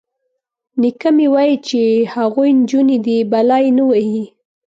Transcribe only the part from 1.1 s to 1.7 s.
مې وايي